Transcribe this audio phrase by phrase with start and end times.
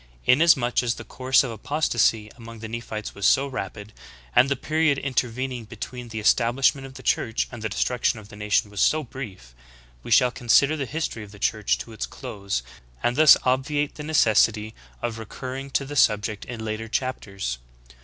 [0.25, 3.93] Inasmuch as the course of apostasy among the Nephites was so rapid,
[4.35, 8.35] and the period intervening between the establishment of the Church and the destruction of the
[8.35, 9.53] nation was so brief,
[10.01, 12.63] we shall consider the history of the Church to its close,
[13.03, 17.59] and thus obviate the necessity of recur ring to the subject in later chapters.